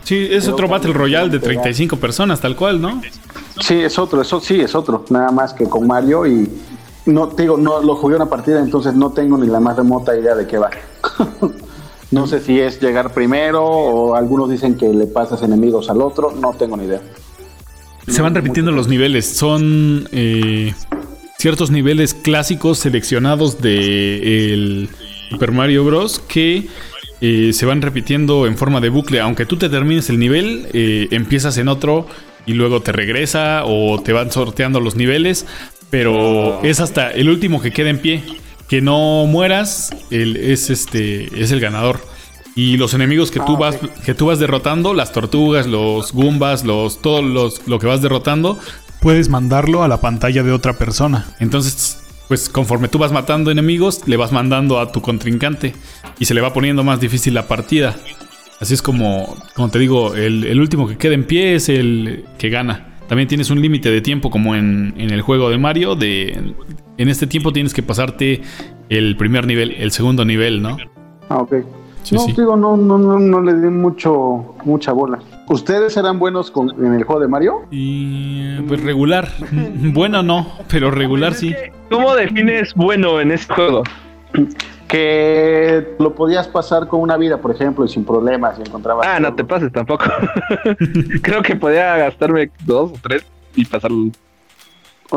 [0.03, 1.63] Sí, es Pero otro Battle Royale de pegar.
[1.63, 3.01] 35 personas, tal cual, ¿no?
[3.59, 5.05] Sí, es otro, eso sí, es otro.
[5.09, 6.47] Nada más que con Mario y
[7.05, 10.15] no te digo, no lo jugué una partida, entonces no tengo ni la más remota
[10.15, 10.69] idea de qué va.
[12.11, 16.31] no sé si es llegar primero o algunos dicen que le pasas enemigos al otro,
[16.31, 17.01] no tengo ni idea.
[18.07, 19.25] Se van repitiendo los niveles.
[19.25, 20.73] Son eh,
[21.37, 24.89] ciertos niveles clásicos seleccionados de el
[25.29, 26.19] Super Mario Bros.
[26.19, 26.67] que
[27.21, 29.19] eh, se van repitiendo en forma de bucle.
[29.19, 32.07] Aunque tú te termines el nivel, eh, empiezas en otro
[32.45, 35.45] y luego te regresa o te van sorteando los niveles.
[35.89, 38.23] Pero es hasta el último que queda en pie.
[38.67, 42.12] Que no mueras, es este es el ganador.
[42.55, 44.03] Y los enemigos que tú Ah, vas ok.
[44.05, 48.59] que tú vas derrotando, las tortugas, los goombas, los todos los lo que vas derrotando,
[49.01, 51.25] puedes mandarlo a la pantalla de otra persona.
[51.39, 55.73] Entonces, pues conforme tú vas matando enemigos, le vas mandando a tu contrincante
[56.19, 57.95] y se le va poniendo más difícil la partida.
[58.59, 62.23] Así es como, como te digo, el, el último que queda en pie es el
[62.37, 62.95] que gana.
[63.09, 65.95] También tienes un límite de tiempo como en, en el juego de Mario.
[65.95, 66.29] De,
[66.97, 68.41] en este tiempo tienes que pasarte
[68.89, 70.77] el primer nivel, el segundo nivel, ¿no?
[71.29, 71.55] Ah, ok.
[72.03, 72.33] Sí, no, sí.
[72.33, 75.19] digo, no, no, no, no le di mucho, mucha bola.
[75.47, 77.61] ¿Ustedes eran buenos con, en el juego de Mario?
[77.71, 79.29] Y pues regular.
[79.93, 81.55] bueno no, pero regular sí.
[81.89, 83.83] ¿Cómo defines bueno en este juego?
[84.87, 89.07] Que lo podías pasar con una vida, por ejemplo, y sin problemas, y encontrabas.
[89.07, 90.05] Ah, no te pases tampoco.
[91.21, 94.11] Creo que podía gastarme dos o tres y pasarlo.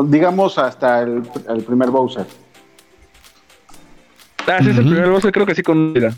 [0.05, 2.25] Digamos hasta el, el primer Bowser.
[4.47, 6.13] Ah, sí, es el primer boss, creo que sí con vida.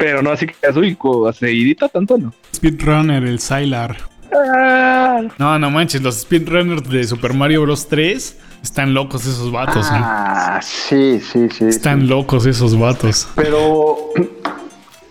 [0.00, 2.32] Pero no así que uy, co- seguidita tanto no.
[2.56, 3.96] Speedrunner, el Sylar.
[4.32, 7.86] Ah, No, no manches, los speedrunners de Super Mario Bros.
[7.86, 9.86] 3 están locos esos vatos.
[9.86, 9.90] ¿eh?
[9.92, 11.66] Ah, sí, sí, sí.
[11.66, 12.06] Están sí.
[12.06, 13.28] locos esos vatos.
[13.34, 13.96] Pero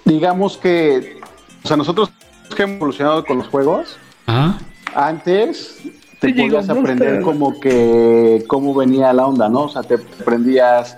[0.05, 1.19] digamos que,
[1.63, 2.11] o sea, nosotros
[2.55, 3.97] que hemos evolucionado con los juegos,
[4.27, 4.57] Ah,
[4.95, 5.79] antes
[6.19, 9.61] te Sí, podías aprender como que cómo venía la onda, ¿no?
[9.63, 10.97] O sea, te aprendías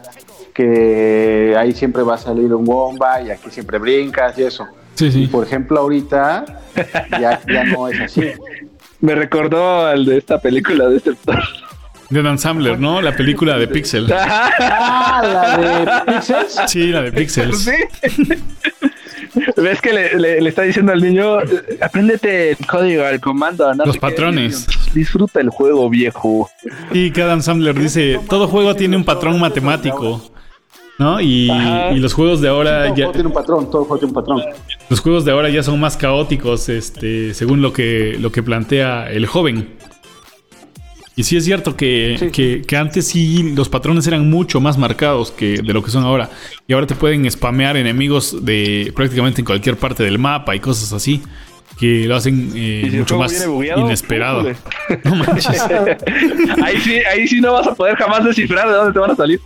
[0.52, 4.68] que ahí siempre va a salir un bomba y aquí siempre brincas y eso.
[4.96, 5.28] sí, Y sí.
[5.28, 6.46] por ejemplo, ahorita
[7.20, 8.22] ya, ya no es así.
[9.02, 11.40] me recordó al de esta película de este actor.
[12.10, 13.02] De Dan Sandler, ¿no?
[13.02, 14.08] La película de Pixel.
[14.14, 15.22] Ah,
[16.04, 16.60] la de Pixels.
[16.68, 17.58] Sí, la de Pixels.
[17.64, 17.72] Sí.
[19.56, 23.74] ¿Ves que le, le- le está diciendo al niño, "Eh, apréndete el código, el comando?
[23.74, 24.08] no Los sé qué"?
[24.08, 24.68] patrones.
[24.94, 26.50] Disfruta el juego, viejo.
[26.92, 30.22] Y que Adam Sandler dice, todo juego tiene un patrón matemático.
[31.02, 31.20] ¿No?
[31.20, 31.48] Y,
[31.96, 34.42] los juegos de ahora Todo ya, juego tiene un patrón, todo juego tiene un patrón.
[34.88, 39.10] los juegos de ahora ya son más caóticos, este, según lo que, lo que plantea
[39.12, 39.70] el joven.
[41.16, 42.30] Y sí es cierto que, Sí.
[42.30, 46.04] que- que antes sí los patrones eran mucho más marcados que de lo que son
[46.04, 46.30] ahora.
[46.68, 50.94] Y ahora te pueden spamear enemigos de prácticamente en cualquier parte del mapa y cosas
[50.94, 51.22] así.
[51.80, 54.44] Que lo hacen eh, si mucho más bugueado, inesperado.
[55.04, 55.62] No manches.
[56.64, 59.16] ahí sí, ahí sí no vas a poder jamás descifrar de dónde te van a
[59.16, 59.40] salir.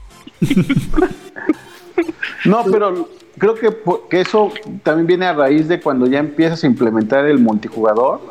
[2.46, 4.52] No, pero creo que, eso
[4.84, 8.22] también viene a raíz de cuando ya empiezas a implementar el multijugador.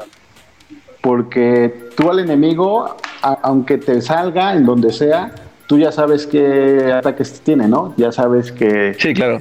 [1.01, 5.35] Porque tú al enemigo, a- aunque te salga en donde sea,
[5.67, 7.93] tú ya sabes qué ataques tiene, ¿no?
[7.97, 9.39] Ya sabes que Sí, claro.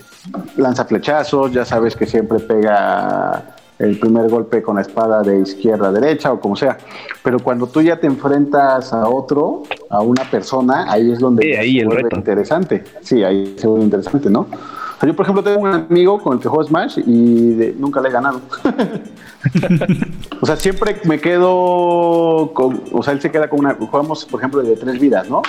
[0.57, 5.87] lanza flechazos, ya sabes que siempre pega el primer golpe con la espada de izquierda
[5.89, 6.77] a derecha o como sea.
[7.23, 11.53] Pero cuando tú ya te enfrentas a otro, a una persona, ahí es donde Sí,
[11.53, 12.15] ahí se el vuelve reto.
[12.17, 12.83] interesante.
[13.01, 14.41] Sí, ahí se vuelve interesante, ¿no?
[14.41, 17.75] O sea, yo, por ejemplo, tengo un amigo con el que juego Smash y de-
[17.77, 18.39] nunca le he ganado.
[20.41, 24.39] o sea, siempre me quedo con, o sea, él se queda con una, jugamos, por
[24.39, 25.41] ejemplo, de tres vidas, ¿no?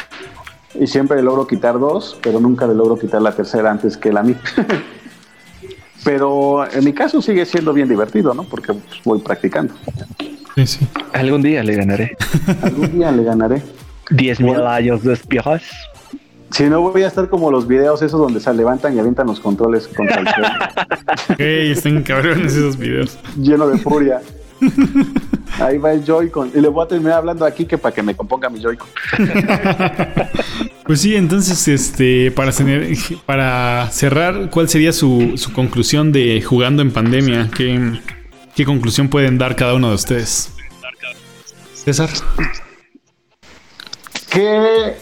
[0.75, 4.09] Y siempre le logro quitar dos, pero nunca le logro quitar la tercera antes que
[4.09, 4.35] él a mí.
[6.05, 8.45] Pero en mi caso sigue siendo bien divertido, ¿no?
[8.45, 9.75] Porque pues, voy practicando.
[10.55, 10.87] Sí, sí.
[11.13, 12.17] Algún día le ganaré.
[12.63, 13.63] Algún día le ganaré.
[14.11, 15.63] 10.000 años después.
[16.51, 19.41] Si no, voy a estar como los videos esos donde se levantan y avientan los
[19.41, 20.49] controles contra el suelo,
[21.39, 23.19] Ey, están cabrones esos videos.
[23.37, 24.21] lleno de furia.
[25.59, 26.53] Ahí va el Joy-Con.
[26.55, 28.89] Y le voy a terminar hablando aquí que para que me componga mi Joy-Con.
[30.87, 32.95] Pues sí, entonces, este, para, cener-
[33.25, 37.51] para cerrar, ¿cuál sería su, su conclusión de jugando en pandemia?
[37.57, 38.01] ¿Qué,
[38.55, 40.51] ¿Qué conclusión pueden dar cada uno de ustedes?
[41.73, 42.11] César.
[44.31, 44.95] que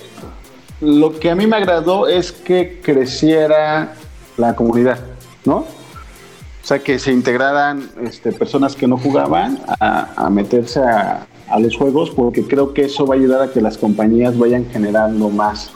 [0.80, 3.94] lo que a mí me agradó es que creciera
[4.36, 5.00] la comunidad,
[5.44, 5.56] ¿no?
[5.58, 11.76] O sea, que se integraran este, personas que no jugaban a meterse a, a los
[11.76, 15.70] juegos, porque creo que eso va a ayudar a que las compañías vayan generando más,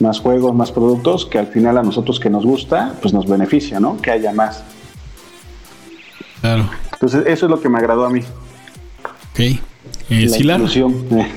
[0.00, 3.78] más juegos, más productos, que al final a nosotros que nos gusta, pues nos beneficia,
[3.78, 3.96] ¿no?
[4.02, 4.64] Que haya más.
[6.40, 6.68] Claro.
[6.94, 8.22] Entonces, eso es lo que me agradó a mí.
[9.30, 9.38] Ok.
[9.38, 9.60] Eh,
[10.10, 11.06] La inclusión.
[11.12, 11.30] Eh.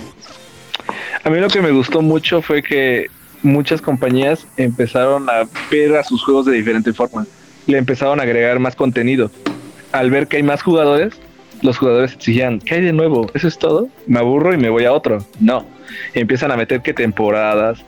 [1.24, 3.08] A mí lo que me gustó mucho fue que
[3.44, 7.28] muchas compañías empezaron a ver a sus juegos de diferente forma.
[7.68, 9.30] Le empezaron a agregar más contenido.
[9.92, 11.14] Al ver que hay más jugadores,
[11.66, 13.30] los jugadores exigían, ¿qué hay de nuevo?
[13.34, 13.90] ¿Eso es todo?
[14.08, 15.26] Me aburro y me voy a otro.
[15.40, 15.66] No.
[16.14, 17.80] Empiezan a meter que temporadas,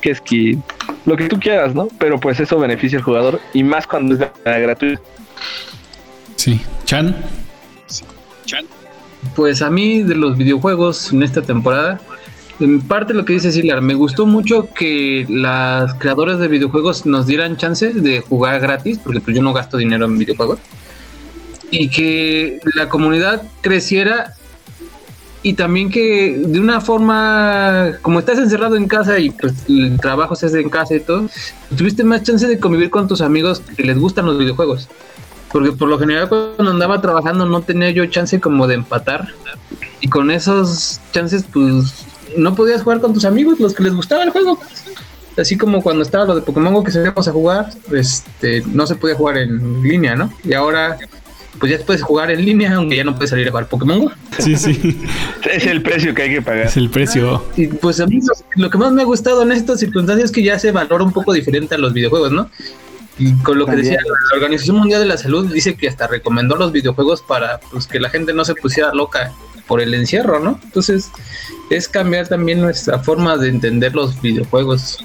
[0.00, 0.62] que skin,
[1.06, 1.88] lo que tú quieras, ¿no?
[1.98, 5.02] Pero pues eso beneficia al jugador y más cuando es de manera gratuita.
[6.36, 6.60] Sí.
[6.84, 7.14] Chan.
[9.36, 12.00] Pues a mí de los videojuegos en esta temporada,
[12.58, 17.26] en parte lo que dice Silar, me gustó mucho que las creadoras de videojuegos nos
[17.26, 20.58] dieran chance de jugar gratis, porque pues yo no gasto dinero en videojuegos,
[21.70, 24.34] y que la comunidad creciera
[25.42, 30.36] y también que de una forma, como estás encerrado en casa y pues el trabajo
[30.36, 31.28] se hace en casa y todo,
[31.76, 34.88] tuviste más chance de convivir con tus amigos que les gustan los videojuegos.
[35.50, 39.28] Porque por lo general cuando andaba trabajando no tenía yo chance como de empatar.
[40.00, 42.04] Y con esos chances pues
[42.36, 44.60] no podías jugar con tus amigos, los que les gustaba el juego.
[45.38, 48.94] Así como cuando estaba lo de Pokémon Go que salíamos a jugar, este, no se
[48.94, 50.30] podía jugar en línea, ¿no?
[50.44, 50.98] Y ahora
[51.60, 54.12] pues ya puedes jugar en línea, aunque ya no puedes salir a jugar Pokémon Go.
[54.38, 54.98] Sí, sí.
[55.52, 56.66] Es el precio que hay que pagar.
[56.66, 57.44] Es el precio.
[57.54, 58.18] Y pues a mí
[58.56, 61.12] lo, que más me ha gustado en estas circunstancias es que ya se valora un
[61.12, 62.50] poco diferente a los videojuegos, ¿no?
[63.18, 63.94] Y con lo que También.
[63.94, 67.86] decía la Organización Mundial de la Salud, dice que hasta recomendó los videojuegos para pues,
[67.86, 69.32] que la gente no se pusiera loca
[69.66, 70.58] por el encierro, ¿no?
[70.64, 71.10] Entonces
[71.68, 75.04] es cambiar también nuestra forma de entender los videojuegos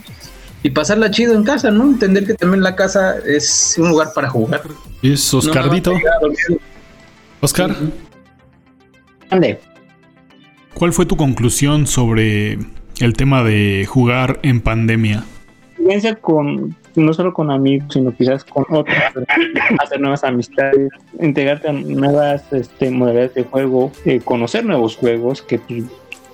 [0.63, 1.83] y pasarla chido en casa, ¿no?
[1.83, 4.61] Entender que también la casa es un lugar para jugar.
[5.01, 5.93] Es No Oscardito.
[7.41, 7.75] Oscar,
[9.29, 9.59] Ande.
[10.73, 12.59] ¿cuál fue tu conclusión sobre
[12.99, 15.23] el tema de jugar en pandemia?
[15.71, 18.97] Experiencia con, no solo con amigos, sino quizás con otros,
[19.79, 20.89] hacer nuevas amistades,
[21.19, 25.83] integrarte a nuevas este, modalidades de juego, eh, conocer nuevos juegos que pues,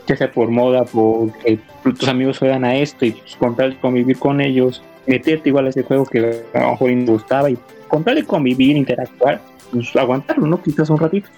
[0.08, 3.80] ya sea por moda, porque tus amigos juegan a esto y pues, con tal de
[3.80, 7.58] convivir con ellos, meterte igual a ese juego que a lo mejor te gustaba y
[7.88, 10.62] con tal de convivir, interactuar, pues aguantarlo, ¿no?
[10.62, 11.30] Quizás un ratito.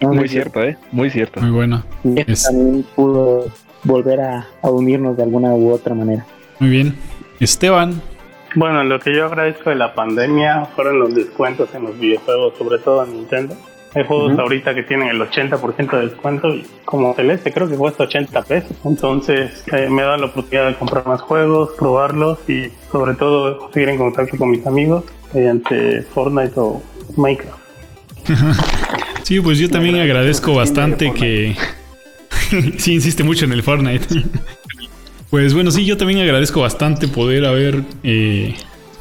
[0.00, 0.76] No, Muy no, cierto, ¿eh?
[0.90, 1.40] Muy cierto.
[1.40, 1.84] Muy buena.
[2.04, 3.46] y eso Es- también pudo
[3.84, 6.24] volver a, a unirnos de alguna u otra manera.
[6.58, 6.94] Muy bien.
[7.40, 8.00] Esteban,
[8.54, 12.78] Bueno, lo que yo agradezco de la pandemia fueron los descuentos en los videojuegos, sobre
[12.78, 13.56] todo en Nintendo.
[13.94, 18.04] Hay juegos ahorita que tienen el 80% de descuento y como Celeste creo que cuesta
[18.04, 18.76] 80 pesos.
[18.84, 23.90] Entonces eh, me da la oportunidad de comprar más juegos, probarlos y sobre todo seguir
[23.90, 26.82] en contacto con mis amigos mediante Fortnite o
[27.16, 27.62] Minecraft.
[29.22, 31.56] Sí, pues yo también agradezco bastante que...
[32.76, 34.06] sí, insiste mucho en el Fortnite.
[35.30, 38.56] pues bueno, sí, yo también agradezco bastante poder haber eh,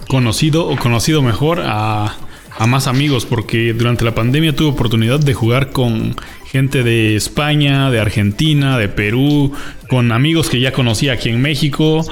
[0.08, 2.16] conocido o conocido mejor a,
[2.62, 7.90] a más amigos, porque durante la pandemia tuve oportunidad de jugar con gente de España,
[7.90, 9.52] de Argentina, de Perú,
[9.90, 12.06] con amigos que ya conocía aquí en México,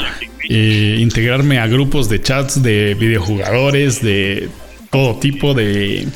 [0.50, 4.50] eh, integrarme a grupos de chats de videojugadores de
[4.90, 6.08] todo tipo de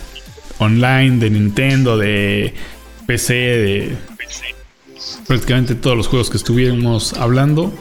[0.58, 2.56] online, de Nintendo, de
[3.06, 3.96] PC, de
[5.28, 7.72] prácticamente todos los juegos que estuvimos hablando.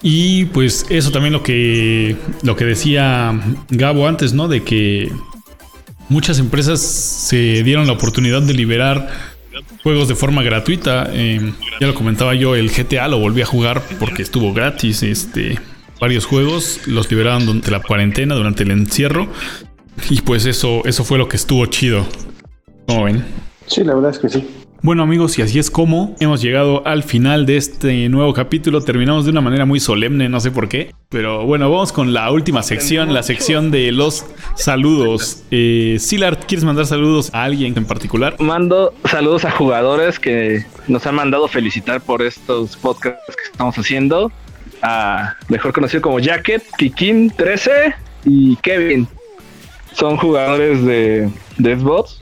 [0.00, 4.48] Y pues eso también lo que lo que decía Gabo antes, ¿no?
[4.48, 5.12] De que
[6.08, 9.08] muchas empresas se dieron la oportunidad de liberar
[9.82, 11.08] juegos de forma gratuita.
[11.12, 15.02] Eh, ya lo comentaba yo, el GTA lo volví a jugar porque estuvo gratis.
[15.02, 15.58] Este,
[16.00, 19.28] varios juegos los liberaron durante la cuarentena, durante el encierro.
[20.10, 22.06] Y pues eso, eso fue lo que estuvo chido.
[22.86, 23.24] ¿Cómo ven?
[23.66, 24.46] Sí, la verdad es que sí.
[24.82, 28.82] Bueno amigos, y así es como hemos llegado al final de este nuevo capítulo.
[28.82, 30.94] Terminamos de una manera muy solemne, no sé por qué.
[31.08, 35.42] Pero bueno, vamos con la última sección, la sección de los saludos.
[35.50, 38.36] Eh, Silart, ¿quieres mandar saludos a alguien en particular?
[38.38, 44.30] Mando saludos a jugadores que nos han mandado felicitar por estos podcasts que estamos haciendo.
[44.82, 47.94] A mejor conocido como Jacket, Kikin 13
[48.26, 49.08] y Kevin.
[49.96, 51.78] Son jugadores de, de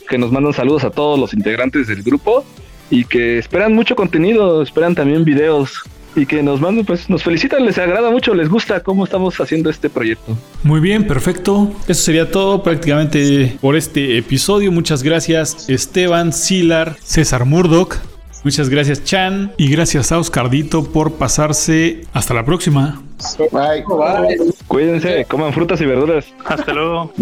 [0.09, 2.45] que nos mandan saludos a todos los integrantes del grupo
[2.89, 5.83] y que esperan mucho contenido, esperan también videos
[6.15, 9.71] y que nos mandan, pues nos felicitan, les agrada mucho, les gusta cómo estamos haciendo
[9.71, 10.37] este proyecto.
[10.63, 11.73] Muy bien, perfecto.
[11.89, 14.71] Eso sería todo prácticamente por este episodio.
[14.71, 17.97] Muchas gracias Esteban, Silar, César Murdoch.
[18.45, 22.03] Muchas gracias Chan y gracias a Oscardito por pasarse.
[22.13, 23.04] Hasta la próxima.
[23.53, 23.85] Bye.
[23.87, 24.55] Bye.
[24.67, 26.27] Cuídense, coman frutas y verduras.
[26.45, 27.13] Hasta luego.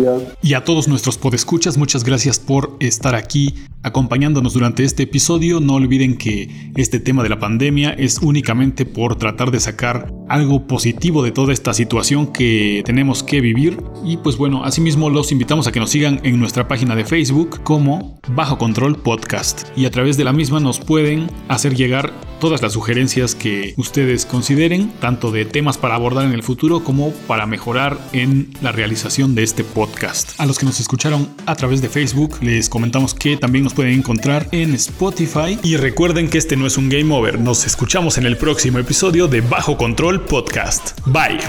[0.42, 5.60] Y a todos nuestros podescuchas, muchas gracias por estar aquí acompañándonos durante este episodio.
[5.60, 10.66] No olviden que este tema de la pandemia es únicamente por tratar de sacar algo
[10.66, 13.78] positivo de toda esta situación que tenemos que vivir.
[14.04, 17.62] Y pues bueno, asimismo los invitamos a que nos sigan en nuestra página de Facebook
[17.62, 19.68] como Bajo Control Podcast.
[19.76, 24.26] Y a través de la misma nos pueden hacer llegar todas las sugerencias que ustedes
[24.26, 29.34] consideren, tanto de temas para abordar en el futuro como para mejorar en la realización
[29.34, 30.40] de este podcast.
[30.40, 33.92] A los que nos escucharon a través de Facebook, les comentamos que también nos pueden
[33.92, 35.58] encontrar en Spotify.
[35.62, 37.38] Y recuerden que este no es un game over.
[37.38, 40.98] Nos escuchamos en el próximo episodio de Bajo Control Podcast.
[41.04, 41.40] Bye.